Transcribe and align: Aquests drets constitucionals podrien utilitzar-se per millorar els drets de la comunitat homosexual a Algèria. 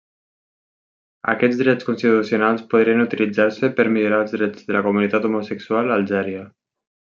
Aquests 1.33 1.59
drets 1.59 1.87
constitucionals 1.89 2.65
podrien 2.73 3.05
utilitzar-se 3.05 3.69
per 3.81 3.87
millorar 3.99 4.23
els 4.25 4.35
drets 4.39 4.69
de 4.71 4.77
la 4.79 4.85
comunitat 4.91 5.29
homosexual 5.33 5.95
a 5.97 6.01
Algèria. 6.03 6.49